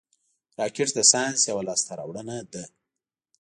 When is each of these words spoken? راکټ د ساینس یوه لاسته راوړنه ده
راکټ 0.59 0.89
د 0.97 0.99
ساینس 1.11 1.41
یوه 1.49 1.63
لاسته 1.67 1.91
راوړنه 1.99 2.35
ده 2.53 2.63